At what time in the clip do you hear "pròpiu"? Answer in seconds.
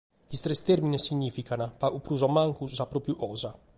2.91-3.15